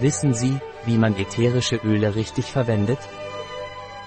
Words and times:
Wissen 0.00 0.32
Sie, 0.32 0.58
wie 0.86 0.96
man 0.96 1.14
ätherische 1.14 1.76
Öle 1.84 2.14
richtig 2.14 2.46
verwendet? 2.46 2.98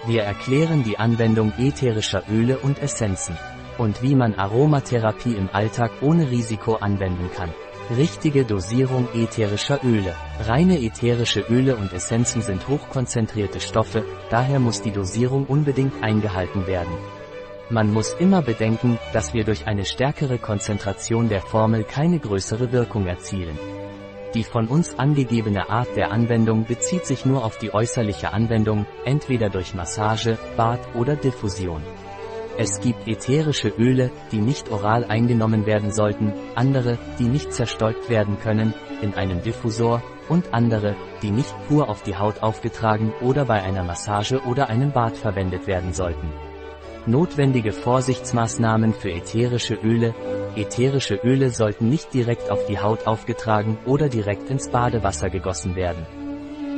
Wir 0.08 0.24
erklären 0.24 0.84
die 0.84 0.98
Anwendung 0.98 1.54
ätherischer 1.60 2.24
Öle 2.32 2.58
und 2.58 2.82
Essenzen 2.82 3.38
und 3.78 4.02
wie 4.02 4.16
man 4.16 4.34
Aromatherapie 4.34 5.36
im 5.36 5.50
Alltag 5.54 5.92
ohne 6.02 6.32
Risiko 6.32 6.76
anwenden 6.78 7.30
kann. 7.36 7.54
Richtige 7.96 8.44
Dosierung 8.44 9.08
ätherischer 9.14 9.82
Öle. 9.84 10.16
Reine 10.48 10.82
ätherische 10.82 11.42
Öle 11.42 11.76
und 11.76 11.94
Essenzen 11.94 12.42
sind 12.42 12.68
hochkonzentrierte 12.68 13.60
Stoffe, 13.60 14.04
daher 14.32 14.60
muss 14.60 14.82
die 14.82 14.92
Dosierung 14.92 15.46
unbedingt 15.46 16.02
eingehalten 16.02 16.66
werden. 16.66 16.94
Man 17.70 17.94
muss 17.94 18.16
immer 18.20 18.42
bedenken, 18.42 18.98
dass 19.14 19.36
wir 19.36 19.44
durch 19.44 19.68
eine 19.68 19.86
stärkere 19.86 20.40
Konzentration 20.40 21.30
der 21.30 21.42
Formel 21.42 21.84
keine 21.84 22.18
größere 22.18 22.72
Wirkung 22.72 23.06
erzielen. 23.06 23.60
Die 24.34 24.44
von 24.44 24.68
uns 24.68 24.98
angegebene 24.98 25.70
Art 25.70 25.96
der 25.96 26.12
Anwendung 26.12 26.66
bezieht 26.66 27.06
sich 27.06 27.26
nur 27.26 27.46
auf 27.46 27.60
die 27.60 27.74
äußerliche 27.74 28.34
Anwendung, 28.34 28.86
entweder 29.06 29.50
durch 29.50 29.76
Massage, 29.76 30.40
Bad 30.58 30.80
oder 30.96 31.16
Diffusion. 31.16 31.84
Es 32.58 32.82
gibt 32.82 33.08
ätherische 33.08 33.70
Öle, 33.70 34.12
die 34.32 34.40
nicht 34.40 34.72
oral 34.72 35.06
eingenommen 35.06 35.66
werden 35.66 35.92
sollten, 35.92 36.34
andere, 36.56 36.98
die 37.20 37.24
nicht 37.24 37.52
zerstäubt 37.54 38.10
werden 38.10 38.38
können, 38.40 38.74
in 39.02 39.14
einem 39.16 39.42
Diffusor, 39.42 40.02
und 40.30 40.54
andere, 40.54 40.96
die 41.22 41.32
nicht 41.32 41.54
pur 41.68 41.90
auf 41.90 42.04
die 42.04 42.16
Haut 42.16 42.42
aufgetragen 42.42 43.14
oder 43.22 43.46
bei 43.46 43.62
einer 43.62 43.84
Massage 43.84 44.42
oder 44.46 44.70
einem 44.70 44.92
Bad 44.92 45.18
verwendet 45.18 45.68
werden 45.68 45.94
sollten. 45.94 46.32
Notwendige 47.06 47.74
Vorsichtsmaßnahmen 47.74 48.94
für 48.94 49.12
ätherische 49.12 49.76
Öle. 49.76 50.16
Ätherische 50.56 51.16
Öle 51.16 51.50
sollten 51.50 51.90
nicht 51.90 52.14
direkt 52.14 52.52
auf 52.52 52.66
die 52.66 52.80
Haut 52.80 53.08
aufgetragen 53.08 53.78
oder 53.86 54.10
direkt 54.10 54.50
ins 54.50 54.70
Badewasser 54.70 55.30
gegossen 55.30 55.76
werden. 55.76 56.06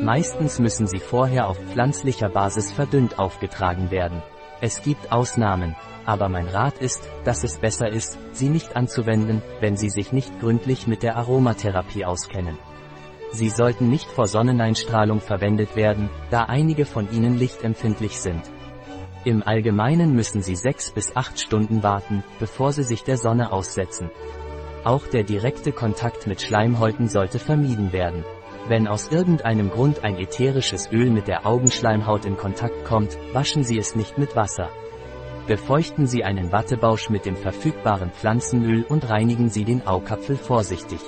Meistens 0.04 0.60
müssen 0.60 0.88
sie 0.88 1.00
vorher 1.00 1.48
auf 1.48 1.58
pflanzlicher 1.58 2.30
Basis 2.30 2.72
verdünnt 2.72 3.20
aufgetragen 3.20 3.92
werden. 3.92 4.22
Es 4.62 4.82
gibt 4.82 5.12
Ausnahmen, 5.12 5.76
aber 6.06 6.30
mein 6.30 6.48
Rat 6.48 6.78
ist, 6.78 7.10
dass 7.24 7.44
es 7.44 7.58
besser 7.58 7.90
ist, 7.90 8.18
sie 8.32 8.50
nicht 8.50 8.76
anzuwenden, 8.76 9.42
wenn 9.60 9.76
Sie 9.76 9.90
sich 9.90 10.12
nicht 10.12 10.40
gründlich 10.40 10.88
mit 10.88 11.04
der 11.04 11.18
Aromatherapie 11.18 12.06
auskennen. 12.06 12.58
Sie 13.32 13.50
sollten 13.50 13.90
nicht 13.90 14.10
vor 14.10 14.28
Sonneneinstrahlung 14.28 15.20
verwendet 15.20 15.76
werden, 15.76 16.10
da 16.30 16.44
einige 16.44 16.86
von 16.86 17.12
ihnen 17.12 17.38
lichtempfindlich 17.38 18.22
sind. 18.22 18.44
Im 19.26 19.42
Allgemeinen 19.42 20.14
müssen 20.14 20.44
Sie 20.44 20.56
sechs 20.56 20.92
bis 20.92 21.16
acht 21.16 21.40
Stunden 21.40 21.82
warten, 21.82 22.24
bevor 22.38 22.72
Sie 22.72 22.84
sich 22.84 23.04
der 23.04 23.18
Sonne 23.18 23.52
aussetzen. 23.52 24.12
Auch 24.84 25.08
der 25.08 25.24
direkte 25.24 25.72
Kontakt 25.72 26.28
mit 26.28 26.44
Schleimhäuten 26.44 27.10
sollte 27.10 27.40
vermieden 27.40 27.92
werden. 27.92 28.24
Wenn 28.68 28.88
aus 28.88 29.10
irgendeinem 29.10 29.72
Grund 29.72 30.04
ein 30.04 30.20
ätherisches 30.20 30.92
Öl 30.92 31.10
mit 31.10 31.28
der 31.28 31.48
Augenschleimhaut 31.48 32.26
in 32.26 32.38
Kontakt 32.38 32.86
kommt, 32.86 33.18
waschen 33.34 33.64
Sie 33.64 33.80
es 33.80 33.96
nicht 33.96 34.20
mit 34.20 34.36
Wasser. 34.36 34.70
Befeuchten 35.48 36.06
Sie 36.06 36.24
einen 36.24 36.52
Wattebausch 36.52 37.10
mit 37.10 37.26
dem 37.26 37.36
verfügbaren 37.36 38.12
Pflanzenöl 38.12 38.84
und 38.84 39.10
reinigen 39.10 39.50
Sie 39.50 39.64
den 39.66 39.88
Augapfel 39.88 40.38
vorsichtig. 40.38 41.00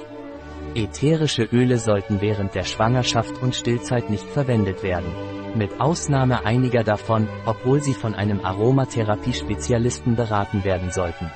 Ätherische 0.74 1.44
Öle 1.44 1.78
sollten 1.78 2.20
während 2.20 2.56
der 2.56 2.64
Schwangerschaft 2.64 3.44
und 3.44 3.54
Stillzeit 3.54 4.09
nicht 4.09 4.26
verwendet 4.28 4.81
werden. 4.81 5.37
Mit 5.58 5.81
Ausnahme 5.81 6.45
einiger 6.45 6.83
davon, 6.83 7.27
obwohl 7.47 7.81
sie 7.81 7.95
von 7.95 8.13
einem 8.13 8.45
Aromatherapie-Spezialisten 8.45 10.16
beraten 10.16 10.63
werden 10.63 10.91
sollten. 10.91 11.31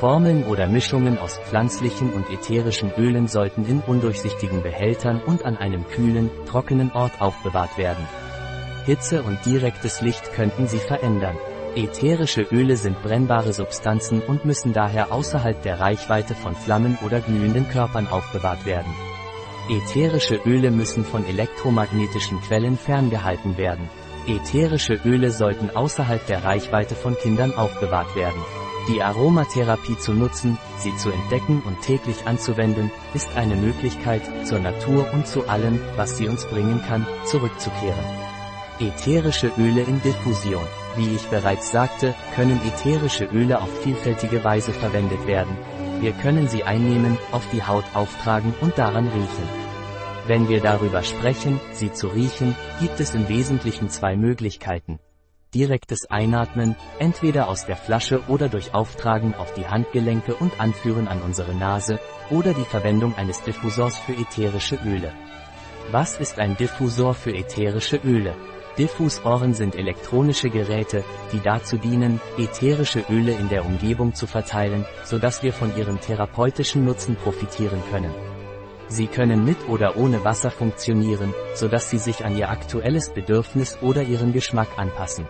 Formeln 0.00 0.44
oder 0.44 0.66
Mischungen 0.66 1.18
aus 1.18 1.38
pflanzlichen 1.38 2.10
und 2.14 2.30
ätherischen 2.30 2.90
Ölen 2.96 3.28
sollten 3.28 3.66
in 3.66 3.80
undurchsichtigen 3.80 4.62
Behältern 4.62 5.20
und 5.20 5.44
an 5.44 5.58
einem 5.58 5.86
kühlen, 5.88 6.30
trockenen 6.46 6.90
Ort 6.92 7.20
aufbewahrt 7.20 7.76
werden. 7.76 8.08
Hitze 8.86 9.22
und 9.22 9.44
direktes 9.44 10.00
Licht 10.00 10.32
könnten 10.32 10.66
sie 10.66 10.78
verändern. 10.78 11.36
Ätherische 11.76 12.46
Öle 12.50 12.78
sind 12.78 13.02
brennbare 13.02 13.52
Substanzen 13.52 14.22
und 14.22 14.46
müssen 14.46 14.72
daher 14.72 15.12
außerhalb 15.12 15.60
der 15.62 15.80
Reichweite 15.80 16.34
von 16.34 16.54
Flammen 16.54 16.96
oder 17.04 17.20
glühenden 17.20 17.68
Körpern 17.68 18.06
aufbewahrt 18.06 18.64
werden. 18.64 18.92
Ätherische 19.68 20.38
Öle 20.44 20.70
müssen 20.70 21.06
von 21.06 21.24
elektromagnetischen 21.24 22.38
Quellen 22.42 22.76
ferngehalten 22.76 23.56
werden. 23.56 23.88
Ätherische 24.26 25.00
Öle 25.06 25.30
sollten 25.30 25.70
außerhalb 25.70 26.26
der 26.26 26.44
Reichweite 26.44 26.94
von 26.94 27.16
Kindern 27.16 27.54
aufbewahrt 27.54 28.14
werden. 28.14 28.42
Die 28.88 29.02
Aromatherapie 29.02 29.96
zu 29.96 30.12
nutzen, 30.12 30.58
sie 30.76 30.94
zu 30.96 31.10
entdecken 31.10 31.62
und 31.64 31.80
täglich 31.80 32.26
anzuwenden, 32.26 32.90
ist 33.14 33.34
eine 33.36 33.56
Möglichkeit, 33.56 34.20
zur 34.46 34.58
Natur 34.58 35.10
und 35.14 35.26
zu 35.26 35.48
allem, 35.48 35.80
was 35.96 36.18
sie 36.18 36.28
uns 36.28 36.44
bringen 36.44 36.82
kann, 36.86 37.06
zurückzukehren. 37.24 38.04
Ätherische 38.80 39.50
Öle 39.56 39.80
in 39.80 40.02
Diffusion. 40.02 40.66
Wie 40.96 41.14
ich 41.14 41.26
bereits 41.28 41.70
sagte, 41.70 42.14
können 42.34 42.60
ätherische 42.66 43.24
Öle 43.24 43.62
auf 43.62 43.70
vielfältige 43.82 44.44
Weise 44.44 44.74
verwendet 44.74 45.26
werden. 45.26 45.56
Wir 46.00 46.12
können 46.12 46.48
sie 46.48 46.64
einnehmen, 46.64 47.16
auf 47.32 47.48
die 47.50 47.62
Haut 47.62 47.84
auftragen 47.94 48.54
und 48.60 48.76
daran 48.78 49.08
riechen. 49.08 49.48
Wenn 50.26 50.48
wir 50.48 50.60
darüber 50.60 51.02
sprechen, 51.02 51.60
sie 51.72 51.92
zu 51.92 52.08
riechen, 52.08 52.54
gibt 52.80 53.00
es 53.00 53.14
im 53.14 53.28
Wesentlichen 53.28 53.88
zwei 53.90 54.16
Möglichkeiten 54.16 54.98
direktes 55.54 56.10
Einatmen, 56.10 56.74
entweder 56.98 57.48
aus 57.48 57.66
der 57.66 57.76
Flasche 57.76 58.22
oder 58.28 58.48
durch 58.48 58.74
Auftragen 58.74 59.34
auf 59.34 59.54
die 59.54 59.66
Handgelenke 59.66 60.34
und 60.34 60.60
Anführen 60.60 61.08
an 61.08 61.22
unsere 61.22 61.54
Nase, 61.54 62.00
oder 62.30 62.52
die 62.54 62.64
Verwendung 62.64 63.14
eines 63.16 63.42
Diffusors 63.42 63.96
für 63.98 64.14
ätherische 64.14 64.78
Öle. 64.84 65.12
Was 65.90 66.18
ist 66.18 66.38
ein 66.38 66.56
Diffusor 66.56 67.14
für 67.14 67.34
ätherische 67.34 67.96
Öle? 67.98 68.34
Diffusoren 68.78 69.54
sind 69.54 69.76
elektronische 69.76 70.50
Geräte, 70.50 71.04
die 71.32 71.40
dazu 71.40 71.76
dienen, 71.76 72.20
ätherische 72.36 73.04
Öle 73.08 73.32
in 73.32 73.48
der 73.48 73.64
Umgebung 73.64 74.14
zu 74.14 74.26
verteilen, 74.26 74.84
sodass 75.04 75.44
wir 75.44 75.52
von 75.52 75.76
ihrem 75.76 76.00
therapeutischen 76.00 76.84
Nutzen 76.84 77.14
profitieren 77.14 77.80
können. 77.92 78.12
Sie 78.88 79.06
können 79.06 79.44
mit 79.44 79.68
oder 79.68 79.96
ohne 79.96 80.24
Wasser 80.24 80.50
funktionieren, 80.50 81.32
sodass 81.54 81.88
sie 81.88 81.98
sich 81.98 82.24
an 82.24 82.36
ihr 82.36 82.50
aktuelles 82.50 83.10
Bedürfnis 83.10 83.78
oder 83.80 84.02
ihren 84.02 84.32
Geschmack 84.32 84.68
anpassen. 84.76 85.26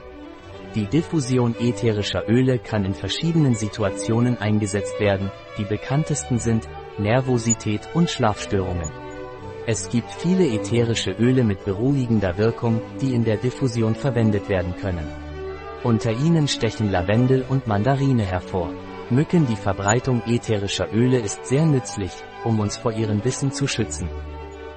Die 0.75 0.87
Diffusion 0.87 1.55
ätherischer 1.61 2.29
Öle 2.29 2.59
kann 2.59 2.85
in 2.85 2.95
verschiedenen 2.95 3.55
Situationen 3.55 4.39
eingesetzt 4.39 4.99
werden, 4.99 5.31
die 5.59 5.65
bekanntesten 5.65 6.39
sind 6.39 6.67
Nervosität 6.99 7.89
und 7.95 8.11
Schlafstörungen. 8.11 9.04
Es 9.67 9.89
gibt 9.89 10.11
viele 10.11 10.47
ätherische 10.47 11.13
Öle 11.13 11.43
mit 11.43 11.65
beruhigender 11.65 12.37
Wirkung, 12.37 12.83
die 13.01 13.15
in 13.15 13.25
der 13.25 13.39
Diffusion 13.39 13.95
verwendet 13.95 14.51
werden 14.51 14.75
können. 14.77 15.09
Unter 15.83 16.13
ihnen 16.13 16.49
stechen 16.49 16.91
Lavendel 16.91 17.47
und 17.49 17.67
Mandarine 17.67 18.25
hervor. 18.25 18.71
Mücken 19.09 19.47
Die 19.47 19.57
Verbreitung 19.57 20.23
ätherischer 20.27 20.93
Öle 20.93 21.19
ist 21.19 21.47
sehr 21.47 21.65
nützlich, 21.65 22.13
um 22.45 22.61
uns 22.61 22.77
vor 22.77 22.93
ihren 22.93 23.21
Bissen 23.21 23.53
zu 23.53 23.67
schützen. 23.67 24.11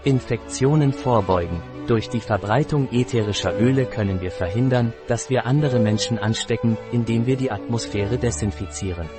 Infektionen 0.06 0.94
vorbeugen. 0.94 1.62
Durch 1.88 2.08
die 2.08 2.22
Verbreitung 2.22 2.88
ätherischer 2.90 3.60
Öle 3.60 3.88
können 3.88 4.22
wir 4.22 4.32
verhindern, 4.32 4.94
dass 5.08 5.30
wir 5.30 5.46
andere 5.46 5.80
Menschen 5.80 6.18
anstecken, 6.18 6.78
indem 6.94 7.26
wir 7.26 7.36
die 7.36 7.52
Atmosphäre 7.52 8.18
desinfizieren. 8.18 9.10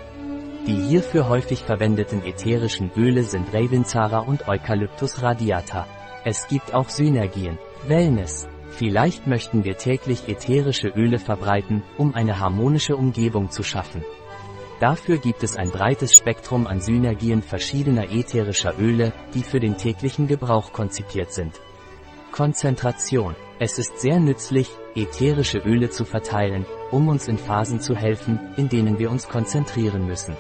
Die 0.69 0.83
hierfür 0.83 1.31
häufig 1.31 1.63
verwendeten 1.63 2.23
ätherischen 2.27 2.91
Öle 2.95 3.23
sind 3.23 3.55
Ravensara 3.55 4.19
und 4.19 4.49
Eucalyptus 4.49 5.23
radiata. 5.23 5.87
Es 6.27 6.47
gibt 6.47 6.75
auch 6.75 6.91
Synergien. 6.91 7.59
Wellness. 7.87 8.47
Vielleicht 8.69 9.27
möchten 9.27 9.65
wir 9.65 9.79
täglich 9.79 10.29
ätherische 10.29 10.89
Öle 10.89 11.19
verbreiten, 11.19 11.83
um 11.97 12.15
eine 12.15 12.39
harmonische 12.39 12.97
Umgebung 12.97 13.51
zu 13.51 13.63
schaffen. 13.63 14.05
Dafür 14.79 15.17
gibt 15.17 15.43
es 15.43 15.57
ein 15.57 15.71
breites 15.71 16.15
Spektrum 16.15 16.67
an 16.67 16.83
Synergien 16.83 17.41
verschiedener 17.41 18.13
ätherischer 18.13 18.79
Öle, 18.79 19.15
die 19.33 19.45
für 19.45 19.61
den 19.61 19.79
täglichen 19.79 20.27
Gebrauch 20.27 20.75
konzipiert 20.75 21.33
sind. 21.33 21.63
Konzentration. 22.31 23.35
Es 23.59 23.79
ist 23.79 24.01
sehr 24.01 24.21
nützlich, 24.21 24.69
ätherische 24.95 25.61
Öle 25.61 25.89
zu 25.89 26.05
verteilen, 26.05 26.67
um 26.91 27.09
uns 27.09 27.27
in 27.27 27.39
Phasen 27.39 27.81
zu 27.81 27.97
helfen, 27.97 28.39
in 28.59 28.69
denen 28.69 28.99
wir 28.99 29.11
uns 29.11 29.29
konzentrieren 29.29 30.07
müssen. 30.07 30.37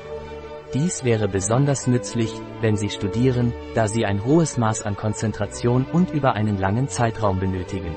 Dies 0.75 1.03
wäre 1.03 1.29
besonders 1.29 1.87
nützlich, 1.87 2.31
wenn 2.61 2.76
Sie 2.76 2.91
studieren, 2.91 3.55
da 3.75 3.88
Sie 3.88 4.05
ein 4.05 4.25
hohes 4.25 4.59
Maß 4.59 4.82
an 4.82 4.97
Konzentration 4.97 5.87
und 5.91 6.11
über 6.11 6.35
einen 6.35 6.59
langen 6.59 6.88
Zeitraum 6.88 7.41
benötigen. 7.41 7.97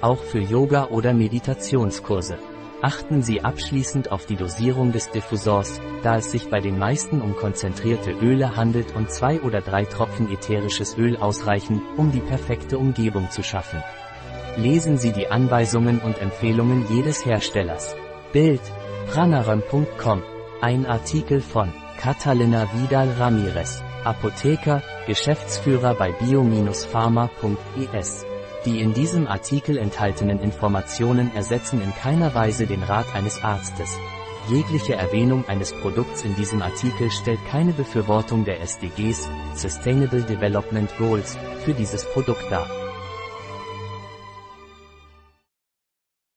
Auch 0.00 0.22
für 0.22 0.38
Yoga 0.38 0.86
oder 0.86 1.12
Meditationskurse. 1.12 2.38
Achten 2.80 3.20
Sie 3.20 3.44
abschließend 3.44 4.10
auf 4.10 4.24
die 4.24 4.36
Dosierung 4.36 4.92
des 4.92 5.10
Diffusors, 5.10 5.78
da 6.02 6.16
es 6.16 6.30
sich 6.30 6.48
bei 6.48 6.60
den 6.60 6.78
meisten 6.78 7.20
um 7.20 7.36
konzentrierte 7.36 8.12
Öle 8.12 8.56
handelt 8.56 8.96
und 8.96 9.10
zwei 9.10 9.38
oder 9.42 9.60
drei 9.60 9.84
Tropfen 9.84 10.32
ätherisches 10.32 10.96
Öl 10.96 11.18
ausreichen, 11.18 11.82
um 11.98 12.12
die 12.12 12.20
perfekte 12.20 12.78
Umgebung 12.78 13.30
zu 13.30 13.42
schaffen. 13.42 13.82
Lesen 14.56 14.96
Sie 14.96 15.12
die 15.12 15.28
Anweisungen 15.28 15.98
und 15.98 16.18
Empfehlungen 16.18 16.86
jedes 16.88 17.26
Herstellers. 17.26 17.94
Bild 18.32 18.62
pranaram.com 19.12 20.22
Ein 20.62 20.86
Artikel 20.86 21.42
von 21.42 21.70
Catalina 22.00 22.66
Vidal 22.72 23.12
Ramirez, 23.18 23.82
Apotheker, 24.04 24.82
Geschäftsführer 25.06 25.94
bei 25.94 26.12
bio-pharma.es. 26.12 28.24
Die 28.64 28.80
in 28.80 28.94
diesem 28.94 29.26
Artikel 29.26 29.76
enthaltenen 29.76 30.40
Informationen 30.40 31.30
ersetzen 31.34 31.82
in 31.82 31.94
keiner 31.94 32.34
Weise 32.34 32.66
den 32.66 32.82
Rat 32.82 33.14
eines 33.14 33.44
Arztes. 33.44 33.98
Jegliche 34.48 34.94
Erwähnung 34.94 35.46
eines 35.46 35.74
Produkts 35.74 36.24
in 36.24 36.34
diesem 36.36 36.62
Artikel 36.62 37.10
stellt 37.10 37.44
keine 37.50 37.74
Befürwortung 37.74 38.46
der 38.46 38.62
SDGs, 38.62 39.28
Sustainable 39.54 40.22
Development 40.22 40.90
Goals, 40.96 41.36
für 41.66 41.74
dieses 41.74 42.06
Produkt 42.06 42.50
dar. 42.50 42.89